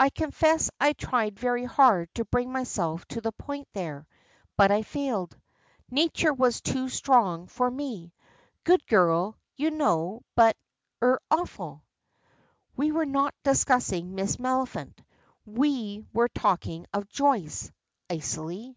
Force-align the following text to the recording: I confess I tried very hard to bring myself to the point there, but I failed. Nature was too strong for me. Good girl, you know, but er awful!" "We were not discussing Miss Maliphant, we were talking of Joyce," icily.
I 0.00 0.10
confess 0.10 0.68
I 0.80 0.94
tried 0.94 1.38
very 1.38 1.64
hard 1.64 2.12
to 2.16 2.24
bring 2.24 2.50
myself 2.50 3.06
to 3.06 3.20
the 3.20 3.30
point 3.30 3.68
there, 3.72 4.04
but 4.56 4.72
I 4.72 4.82
failed. 4.82 5.38
Nature 5.92 6.34
was 6.34 6.60
too 6.60 6.88
strong 6.88 7.46
for 7.46 7.70
me. 7.70 8.12
Good 8.64 8.84
girl, 8.88 9.36
you 9.54 9.70
know, 9.70 10.22
but 10.34 10.56
er 11.00 11.20
awful!" 11.30 11.84
"We 12.74 12.90
were 12.90 13.06
not 13.06 13.32
discussing 13.44 14.16
Miss 14.16 14.38
Maliphant, 14.38 14.98
we 15.46 16.04
were 16.12 16.28
talking 16.30 16.84
of 16.92 17.08
Joyce," 17.08 17.70
icily. 18.10 18.76